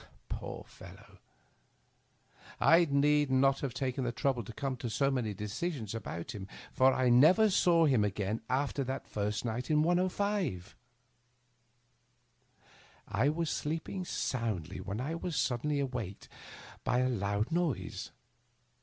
[0.29, 1.19] Poor fellow!
[2.59, 6.47] I need not have taken the trouble to come to so many decisions about him,
[6.73, 10.75] for I never saw him again after that first night in 105.
[13.07, 16.27] I was sleeping soundly when I was suddenly waked
[16.83, 18.09] by a loud noise.